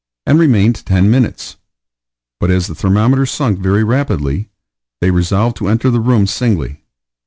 and 0.25 0.39
remained 0.39 0.83
ten 0.83 1.11
minutes; 1.11 1.57
but 2.39 2.49
as 2.49 2.65
the 2.65 2.73
thermometer 2.73 3.23
sunk 3.23 3.59
very 3.59 3.83
rapidly, 3.83 4.49
they 4.99 5.11
resolved 5.11 5.55
to 5.55 5.67
enter 5.67 5.91
the 5.91 5.99
room 6.01 6.25
singly. 6.25 6.81